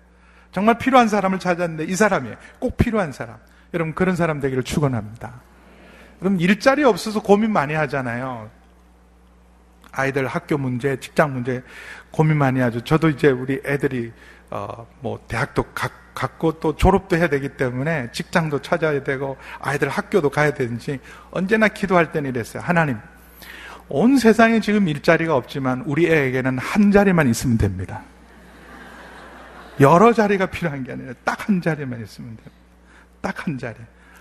[0.50, 2.36] 정말 필요한 사람을 찾았는데 이 사람이에요.
[2.58, 3.36] 꼭 필요한 사람.
[3.74, 5.40] 여러분 그런 사람 되기를 축원합니다.
[6.18, 8.50] 그럼 일자리 없어서 고민 많이 하잖아요.
[9.92, 11.62] 아이들 학교 문제, 직장 문제
[12.10, 12.82] 고민 많이 하죠.
[12.82, 14.12] 저도 이제 우리 애들이
[14.50, 20.28] 어 뭐 대학도 각 갖고 또 졸업도 해야 되기 때문에 직장도 찾아야 되고 아이들 학교도
[20.30, 20.98] 가야 되는지
[21.30, 22.62] 언제나 기도할 때는 이랬어요.
[22.62, 22.98] 하나님,
[23.88, 28.02] 온 세상에 지금 일자리가 없지만 우리 애에게는 한 자리만 있으면 됩니다.
[29.80, 32.50] 여러 자리가 필요한 게 아니라 딱 한 자리만 있으면 됩니다.
[33.20, 33.76] 딱 한 자리.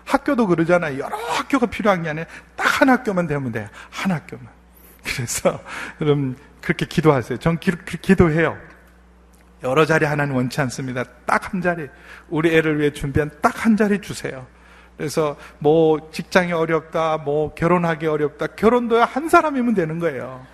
[0.06, 1.00] 학교도 그러잖아요.
[1.00, 3.68] 여러 학교가 필요한 게 아니라 딱 한 학교만 되면 돼요.
[3.90, 4.48] 한 학교만.
[5.16, 5.60] 그래서
[6.02, 7.40] 여러분 그렇게 기도하세요.
[7.40, 8.58] 전 기, 기도해요.
[9.64, 11.04] 여러 자리 하나는 원치 않습니다.
[11.26, 11.88] 딱 한 자리.
[12.30, 14.48] 우리 애를 위해 준비한 딱 한 자리 주세요.
[14.98, 18.48] 그래서 뭐 직장이 어렵다, 뭐 결혼하기 어렵다.
[18.48, 20.46] 결혼도 한 사람이면 되는 거예요.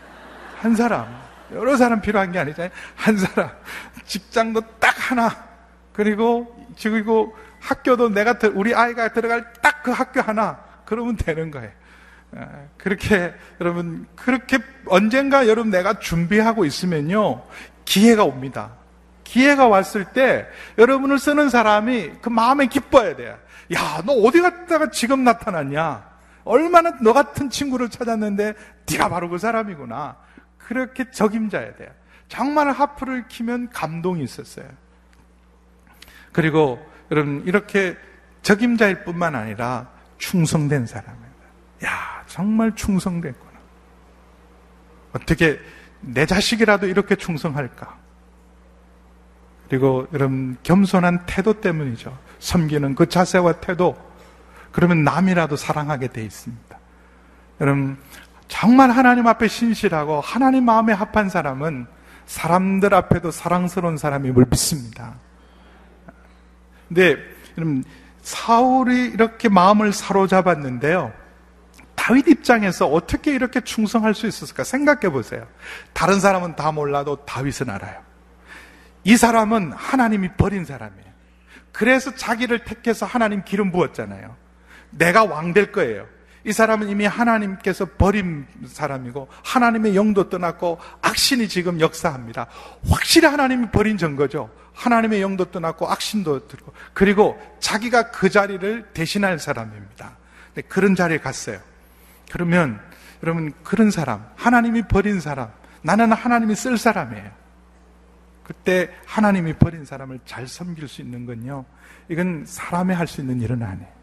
[0.60, 1.24] 한 사람.
[1.52, 2.72] 여러 사람 필요한 게 아니잖아요.
[2.96, 3.50] 한 사람.
[4.06, 5.30] 직장도 딱 하나.
[5.94, 10.60] 그리고 그리고 학교도 내가 우리 아이가 들어갈 딱 그 학교 하나.
[10.86, 11.70] 그러면 되는 거예요.
[12.34, 17.44] 아, 그렇게 여러분 그렇게 언젠가 여러분 내가 준비하고 있으면요
[17.86, 18.72] 기회가 옵니다.
[19.24, 23.38] 기회가 왔을 때 여러분을 쓰는 사람이 그 마음에 기뻐야 돼요.
[23.74, 26.16] 야, 너 어디 갔다가 지금 나타났냐?
[26.44, 28.54] 얼마나 너 같은 친구를 찾았는데
[28.90, 30.16] 네가 바로 그 사람이구나.
[30.58, 31.90] 그렇게 적임자야 돼요.
[32.28, 34.68] 정말 하프를 키면 감동이 있었어요.
[36.32, 36.80] 그리고
[37.12, 37.98] 여러분 이렇게
[38.42, 41.26] 적임자일 뿐만 아니라 충성된 사람입니다.
[41.86, 43.60] 야, 정말 충성됐구나.
[45.13, 45.58] 어떻게
[46.02, 47.98] 내 자식이라도 이렇게 충성할까?
[49.69, 52.17] 그리고 여러분 겸손한 태도 때문이죠.
[52.39, 53.95] 섬기는 그 자세와 태도.
[54.74, 56.78] 그러면 남이라도 사랑하게 돼 있습니다.
[57.62, 57.98] 여러분
[58.50, 61.88] 정말 하나님 앞에 신실하고 하나님 마음에 합한 사람은
[62.26, 65.15] 사람들 앞에도 사랑스러운 사람임을 믿습니다.
[66.89, 67.15] 근데
[67.58, 67.86] 여러분
[68.24, 71.25] 사울이 이렇게 마음을 사로잡았는데요.
[72.06, 75.48] 다윗 입장에서 어떻게 이렇게 충성할 수 있었을까 생각해 보세요.
[75.94, 78.00] 다른 사람은 다 몰라도 다윗은 알아요.
[79.04, 81.12] 이 사람은 하나님이 버린 사람이에요.
[81.72, 84.36] 그래서 자기를 택해서 하나님 기름 부었잖아요.
[84.91, 86.06] 내가 왕 될 거예요.
[86.44, 92.46] 이 사람은 이미 하나님께서 버린 사람이고 하나님의 영도 떠났고 악신이 지금 역사합니다.
[92.88, 94.52] 확실히 하나님이 버린 증거죠.
[94.76, 100.18] 하나님의 영도 떠났고 악신도 들고 그리고 자기가 그 자리를 대신할 사람입니다.
[100.70, 101.60] 그런 자리에 갔어요.
[102.32, 102.80] 그러면
[103.24, 105.50] 여러분 그런 사람, 하나님이 버린 사람,
[105.82, 107.32] 나는 하나님이 쓸 사람이에요.
[108.44, 111.66] 그때 하나님이 버린 사람을 잘 섬길 수 있는 건요.
[112.10, 113.96] 이건 사람이 할 수 있는 일은 아니에요.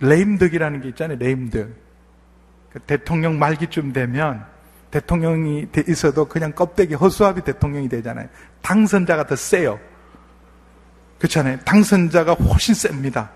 [0.00, 1.18] 레임덕이라는 게 있잖아요.
[1.18, 1.68] 레임덕.
[2.72, 4.44] 그 대통령 말기쯤 되면
[4.90, 8.28] 대통령이 있어도 그냥 껍데기 허수아비 대통령이 되잖아요.
[8.62, 9.78] 당선자가 더 세요.
[11.18, 11.58] 그렇잖아요.
[11.60, 13.30] 당선자가 훨씬 셉니다.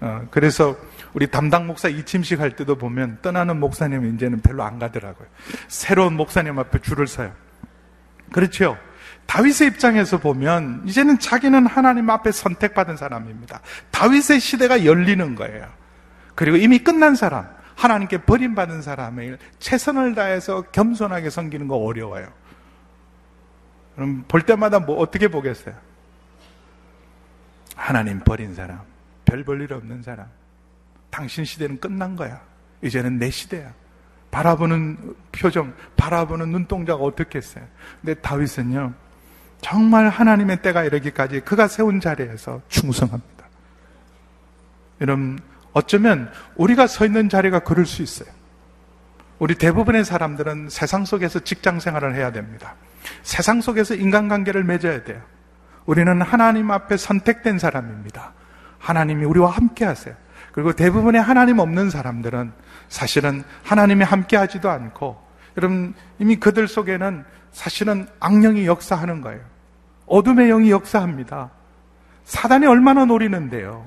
[0.00, 0.76] 어, 그래서
[1.16, 5.26] 우리 담당 목사 이침식 할 때도 보면 떠나는 목사님 이제는 별로 안 가더라고요.
[5.66, 7.32] 새로운 목사님 앞에 줄을 서요.
[8.30, 8.76] 그렇죠?
[9.24, 13.62] 다윗의 입장에서 보면 이제는 자기는 하나님 앞에 선택받은 사람입니다.
[13.92, 15.66] 다윗의 시대가 열리는 거예요.
[16.34, 22.30] 그리고 이미 끝난 사람, 하나님께 버림받은 사람을 최선을 다해서 겸손하게 섬기는 거 어려워요.
[23.94, 25.74] 그럼 볼 때마다 뭐 어떻게 보겠어요?
[27.74, 28.82] 하나님 버린 사람,
[29.24, 30.26] 별 볼 일 없는 사람.
[31.16, 32.38] 당신 시대는 끝난 거야.
[32.82, 33.72] 이제는 내 시대야.
[34.30, 37.64] 바라보는 표정, 바라보는 눈동자가 어떻겠어요?
[38.02, 38.92] 근데 다윗은요,
[39.62, 43.46] 정말 하나님의 때가 이르기까지 그가 세운 자리에서 충성합니다.
[45.00, 45.38] 여러분,
[45.72, 48.28] 어쩌면 우리가 서 있는 자리가 그럴 수 있어요.
[49.38, 52.74] 우리 대부분의 사람들은 세상 속에서 직장 생활을 해야 됩니다.
[53.22, 55.22] 세상 속에서 인간관계를 맺어야 돼요.
[55.86, 58.34] 우리는 하나님 앞에 선택된 사람입니다.
[58.78, 60.14] 하나님이 우리와 함께 하세요.
[60.56, 62.50] 그리고 대부분의 하나님 없는 사람들은
[62.88, 65.22] 사실은 하나님이 함께 하지도 않고
[65.58, 69.42] 여러분 이미 그들 속에는 사실은 악령이 역사하는 거예요.
[70.06, 71.50] 어둠의 영이 역사합니다.
[72.24, 73.86] 사단이 얼마나 노리는데요.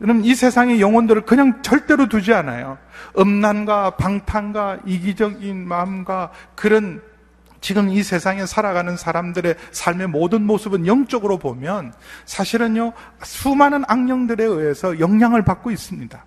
[0.00, 2.78] 여러분, 이 세상의 영혼들을 그냥 절대로 두지 않아요.
[3.18, 7.00] 음란과 방탕과 이기적인 마음과 그런
[7.64, 11.94] 지금 이 세상에 살아가는 사람들의 삶의 모든 모습은 영적으로 보면
[12.26, 16.22] 사실은요, 수많은 악령들에 의해서 영향을 받고 있습니다.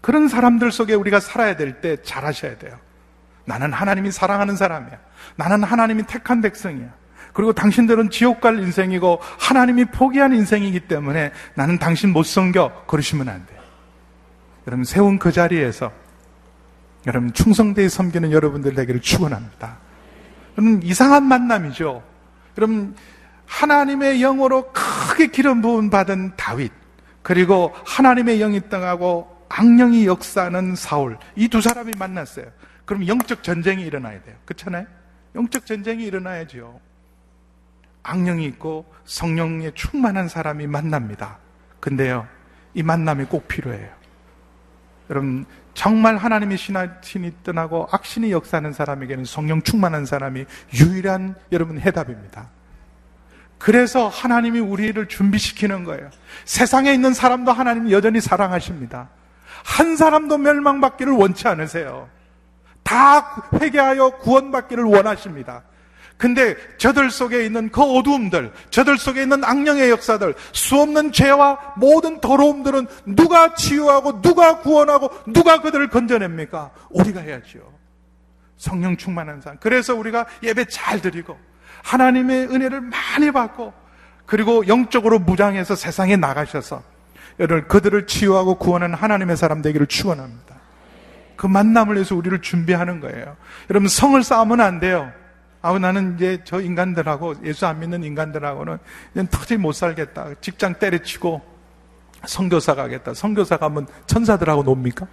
[0.00, 2.78] 그런 사람들 속에 우리가 살아야 될 때 잘하셔야 돼요.
[3.44, 4.96] 나는 하나님이 사랑하는 사람이야.
[5.34, 6.94] 나는 하나님이 택한 백성이야.
[7.32, 13.44] 그리고 당신들은 지옥 갈 인생이고 하나님이 포기한 인생이기 때문에 나는 당신 못 섬겨 그러시면 안
[13.46, 13.60] 돼요.
[14.68, 15.90] 여러분 세운 그 자리에서
[17.08, 19.85] 여러분 충성되이 섬기는 여러분들 되기를 축원합니다.
[20.56, 22.02] 여러분 이상한 만남이죠.
[22.58, 22.94] 여러분
[23.46, 26.72] 하나님의 영으로 크게 기름 부음 받은 다윗
[27.22, 32.46] 그리고 하나님의 영이 떠나고 악령이 역사하는 사울 이 두 사람이 만났어요.
[32.84, 34.36] 그럼 영적 전쟁이 일어나야 돼요.
[34.44, 34.86] 그렇잖아요?
[35.34, 36.80] 영적 전쟁이 일어나야죠.
[38.02, 41.38] 악령이 있고 성령에 충만한 사람이 만납니다.
[41.80, 42.26] 근데요,
[42.74, 43.88] 이 만남이 꼭 필요해요.
[45.10, 45.44] 여러분,
[45.76, 52.48] 정말 하나님의 신이 떠나고 악신이 역사하는 사람에게는 성령 충만한 사람이 유일한 여러분 해답입니다.
[53.58, 56.08] 그래서 하나님이 우리를 준비시키는 거예요.
[56.46, 59.10] 세상에 있는 사람도 하나님이 여전히 사랑하십니다.
[59.64, 62.08] 한 사람도 멸망받기를 원치 않으세요.
[62.82, 65.62] 다 회개하여 구원받기를 원하십니다.
[66.16, 72.86] 근데 저들 속에 있는 그 어두움들, 저들 속에 있는 악령의 역사들, 수없는 죄와 모든 더러움들은
[73.04, 76.70] 누가 치유하고 누가 구원하고 누가 그들을 건져냅니까?
[76.90, 77.62] 우리가 해야지요.
[78.56, 79.58] 성령 충만한 사람.
[79.60, 81.38] 그래서 우리가 예배 잘 드리고
[81.82, 83.74] 하나님의 은혜를 많이 받고
[84.24, 86.82] 그리고 영적으로 무장해서 세상에 나가셔서
[87.38, 90.56] 여러분 그들을 치유하고 구원하는 하나님의 사람 되기를 축원합니다.
[91.36, 93.36] 그 만남을 위해서 우리를 준비하는 거예요.
[93.68, 95.12] 여러분 성을 쌓으면 안 돼요.
[95.66, 98.78] 아우 나는 이제 저 인간들하고 예수 안 믿는 인간들하고는
[99.32, 100.34] 터지 못 살겠다.
[100.40, 101.42] 직장 때려치고
[102.24, 103.14] 성교사 가겠다.
[103.14, 105.08] 성교사 가면 천사들하고 놉니까?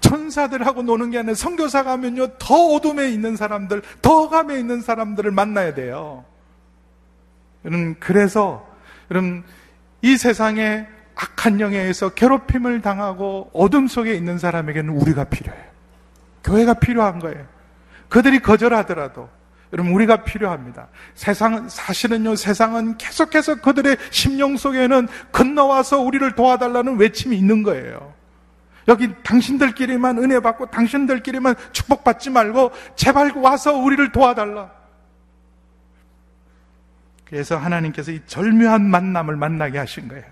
[0.00, 5.74] 천사들하고 노는 게 아니라 성교사 가면요 더 어둠에 있는 사람들, 더 감에 있는 사람들을 만나야
[5.74, 6.24] 돼요.
[7.64, 8.64] 여러분 그래서
[9.10, 9.42] 여러분
[10.02, 15.67] 이 세상에 악한 영에 의해서 괴롭힘을 당하고 어둠 속에 있는 사람에게는 우리가 필요해요.
[16.44, 17.46] 교회가 필요한 거예요.
[18.08, 19.28] 그들이 거절하더라도
[19.72, 20.88] 여러분 우리가 필요합니다.
[21.14, 28.14] 세상 사실은요 세상은 계속해서 그들의 심령 속에는 건너와서 우리를 도와달라는 외침이 있는 거예요.
[28.88, 34.70] 여기 당신들끼리만 은혜 받고 당신들끼리만 축복 받지 말고 제발 와서 우리를 도와달라.
[37.26, 40.24] 그래서 하나님께서 이 절묘한 만남을 만나게 하신 거예요.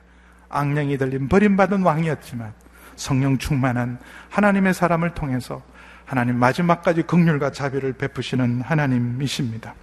[0.49, 2.55] 악령이 들린 버림받은 왕이었지만
[2.95, 3.99] 성령 충만한
[4.31, 5.63] 하나님의 사람을 통해서
[6.07, 9.75] 하나님 마지막까지 극률과 자비를 베푸시는 하나님이십니다.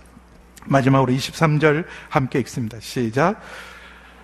[0.66, 2.80] 마지막으로 23절 함께 읽습니다.
[2.80, 3.42] 시작.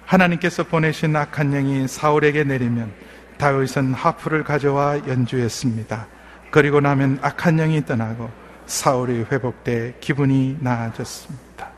[0.05, 2.91] 하나님께서 보내신 악한 영이 사울에게 내리면
[3.37, 6.07] 다윗은 하프를 가져와 연주했습니다.
[6.51, 8.31] 그리고 나면 악한 영이 떠나고
[8.65, 11.69] 사울이 회복돼 기분이 나아졌습니다.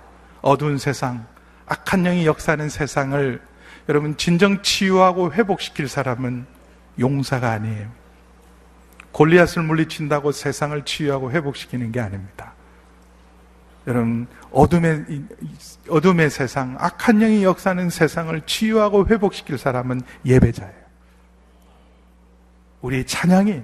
[0.42, 1.26] 어두운 세상,
[1.66, 3.42] 악한 영이 역사하는 세상을
[3.90, 6.46] 여러분 진정 치유하고 회복시킬 사람은
[7.00, 8.01] 용사가 아니에요.
[9.12, 12.54] 골리앗을 물리친다고 세상을 치유하고 회복시키는 게 아닙니다.
[13.88, 15.06] 여러분, 어둠의,
[15.90, 20.82] 어둠의 세상, 악한 영이 역사하는 세상을 치유하고 회복시킬 사람은 예배자예요.
[22.82, 23.62] 우리의 찬양이,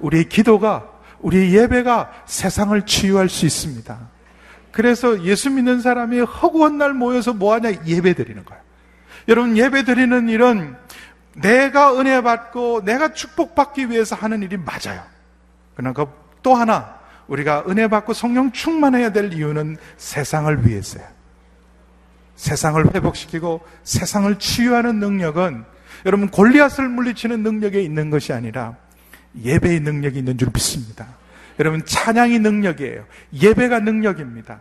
[0.00, 0.88] 우리의 기도가,
[1.20, 3.98] 우리의 예배가 세상을 치유할 수 있습니다.
[4.72, 7.86] 그래서 예수 믿는 사람이 허구한 날 모여서 뭐하냐?
[7.86, 8.62] 예배 드리는 거예요.
[9.28, 10.76] 여러분 예배 드리는 일은
[11.34, 15.02] 내가 은혜 받고 내가 축복받기 위해서 하는 일이 맞아요.
[15.74, 21.04] 그러나 그또 하나 우리가 은혜 받고 성령 충만해야 될 이유는 세상을 위해서요.
[22.36, 25.64] 세상을 회복시키고 세상을 치유하는 능력은
[26.06, 28.76] 여러분 골리앗을 물리치는 능력에 있는 것이 아니라
[29.40, 31.06] 예배의 능력이 있는 줄 믿습니다.
[31.58, 33.04] 여러분 찬양이 능력이에요.
[33.34, 34.60] 예배가 능력입니다.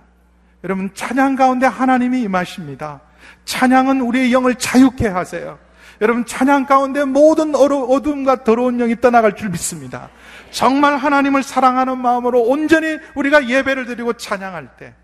[0.63, 2.99] 여러분 찬양 가운데 하나님이 임하십니다.
[3.45, 5.57] 찬양은 우리의 영을 자유케 하세요.
[6.01, 10.09] 여러분 찬양 가운데 모든 어둠과 더러운 영이 떠나갈 줄 믿습니다.
[10.51, 14.95] 정말 하나님을 사랑하는 마음으로 온전히 우리가 예배를 드리고 찬양할 때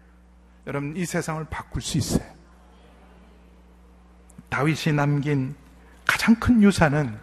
[0.68, 2.26] 여러분 이 세상을 바꿀 수 있어요.
[4.50, 5.56] 다윗이 남긴
[6.06, 7.18] 가장 큰 유산은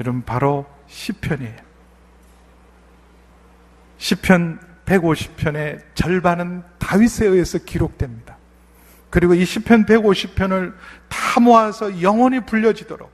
[0.00, 1.56] 여러분 바로 시편이에요.
[3.98, 8.33] 시편 150편의 절반은 다윗에 의해서 기록됩니다.
[9.14, 10.74] 그리고 이 시편 150편을
[11.08, 13.12] 다 모아서 영원히 불려지도록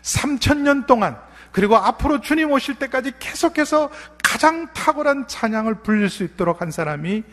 [0.00, 1.18] 3천년 동안
[1.52, 3.90] 그리고 앞으로 주님 오실 때까지 계속해서
[4.22, 7.24] 가장 탁월한 찬양을 불릴 수 있도록 한 사람이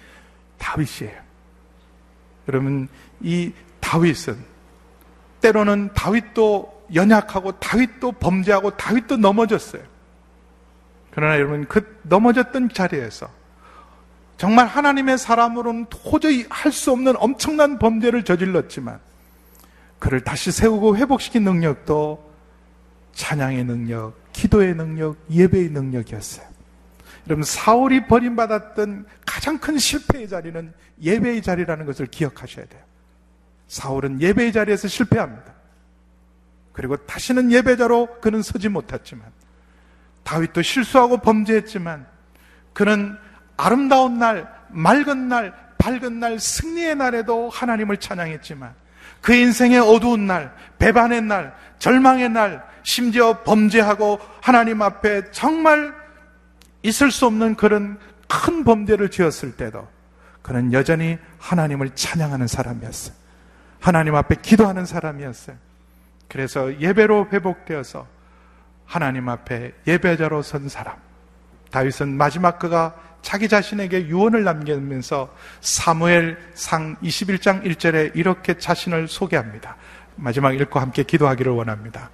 [0.57, 1.22] 다윗이에요.
[2.49, 2.89] 여러분,
[3.22, 4.36] 이 다윗은
[5.39, 9.84] 때로는 다윗도 연약하고 다윗도 범죄하고 다윗도 넘어졌어요.
[11.12, 13.30] 그러나 여러분, 그 넘어졌던 자리에서
[14.42, 19.00] 정말 하나님의 사람으로는 도저히 할 수 없는 엄청난 범죄를 저질렀지만
[20.00, 22.32] 그를 다시 세우고 회복시킨 능력도
[23.14, 26.48] 찬양의 능력, 기도의 능력, 예배의 능력이었어요.
[27.28, 32.82] 여러분, 사울이 버림받았던 가장 큰 실패의 자리는 예배의 자리라는 것을 기억하셔야 돼요.
[33.68, 35.54] 사울은 예배의 자리에서 실패합니다.
[36.74, 39.28] 그리고 다시는 예배자로 그는 서지 못했지만,
[40.24, 42.08] 다윗도 실수하고 범죄했지만,
[42.74, 43.20] 그는
[43.62, 48.74] 아름다운 날, 맑은 날, 밝은 날, 승리의 날에도 하나님을 찬양했지만,
[49.22, 55.93] 그 인생의 어두운 날, 배반의 날, 절망의 날, 심지어 범죄하고 하나님 앞에 정말
[56.82, 59.88] 있을 수 없는 그런 큰 범죄를 지었을 때도
[60.41, 63.16] 그는 여전히 하나님을 찬양하는 사람이었어요.
[63.80, 65.55] 하나님 앞에 기도하는 사람이었어요.
[66.28, 68.07] 그래서 예배로 회복되어서
[68.86, 70.95] 하나님 앞에 예배자로 선 사람.
[71.70, 79.76] 다윗은 마지막 그가 자기 자신에게 유언을 남기면서 사무엘 상 21장 1절에 이렇게 자신을 소개합니다.
[80.16, 82.10] 마지막 읽고 함께 기도하기를 원합니다.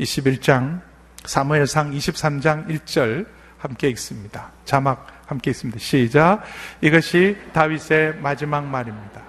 [0.00, 0.80] 21장
[1.24, 3.26] 사무엘 상 23장 1절
[3.58, 4.50] 함께 읽습니다.
[4.64, 5.78] 자막 함께 읽습니다.
[5.78, 6.42] 시작.
[6.80, 9.22] 이것이 다윗의 마지막 말입니다.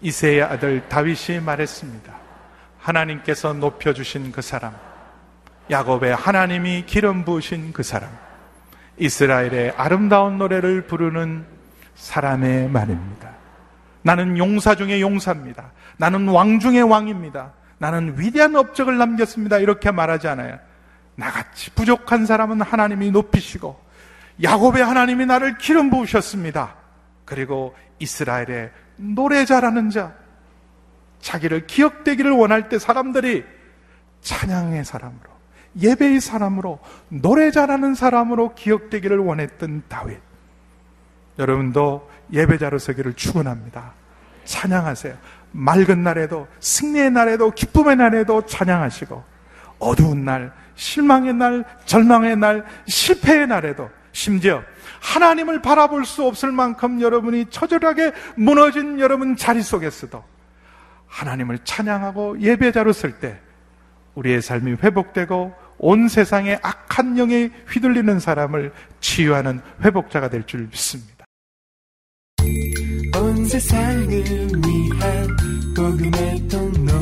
[0.00, 2.12] 이세의 아들 다윗이 말했습니다.
[2.78, 4.74] 하나님께서 높여 주신 그 사람,
[5.70, 8.10] 야곱의 하나님이 기름 부으신 그 사람,
[9.00, 11.44] 이스라엘의 아름다운 노래를 부르는
[11.94, 13.30] 사람의 말입니다.
[14.02, 15.72] 나는 용사 중의 용사입니다.
[15.96, 17.52] 나는 왕 중의 왕입니다.
[17.78, 19.58] 나는 위대한 업적을 남겼습니다.
[19.58, 20.58] 이렇게 말하지 않아요.
[21.16, 23.80] 나같이 부족한 사람은 하나님이 높이시고
[24.42, 26.76] 야곱의 하나님이 나를 기름 부으셨습니다.
[27.24, 30.14] 그리고 이스라엘의 노래 잘하는 자,
[31.20, 33.44] 자기를 기억되기를 원할 때 사람들이
[34.20, 35.30] 찬양의 사람으로,
[35.78, 40.18] 예배의 사람으로, 노래 잘하는 사람으로 기억되기를 원했던 다윗.
[41.38, 43.92] 여러분도 예배자로 서기를 축원합니다.
[44.44, 45.16] 찬양하세요.
[45.52, 49.22] 맑은 날에도 승리의 날에도 기쁨의 날에도 찬양하시고
[49.78, 54.62] 어두운 날, 실망의 날, 절망의 날, 실패의 날에도 심지어
[55.00, 60.22] 하나님을 바라볼 수 없을 만큼 여러분이 처절하게 무너진 여러분 자리 속에서도
[61.06, 63.40] 하나님을 찬양하고 예배자로 쓸 때
[64.20, 71.24] 우리의 삶이 회복되고 온 세상의 악한 영에 휘둘리는 사람을 치유하는 회복자가 될 줄 믿습니다.
[73.18, 75.36] 온 세상을 위한
[75.76, 76.92] 복음의 통로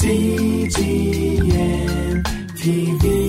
[0.00, 1.42] CGM
[2.56, 3.21] TV